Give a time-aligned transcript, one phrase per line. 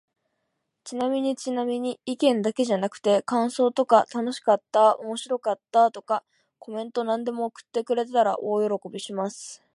[0.83, 6.23] ちなみにちなみに、意見だけじゃなくて感想とか楽しかった〜おもろかった〜とか、
[6.57, 9.61] コメントなんでも送ってくれたら大喜びします。